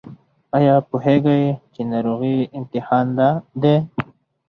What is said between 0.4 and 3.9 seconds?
ایا پوهیږئ چې ناروغي امتحان دی؟